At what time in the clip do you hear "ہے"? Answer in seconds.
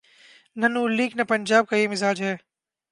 2.21-2.35